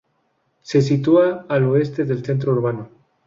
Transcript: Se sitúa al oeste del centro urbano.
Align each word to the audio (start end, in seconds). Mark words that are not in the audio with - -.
Se 0.63 0.81
sitúa 0.81 1.45
al 1.47 1.65
oeste 1.67 2.05
del 2.05 2.25
centro 2.25 2.53
urbano. 2.53 2.89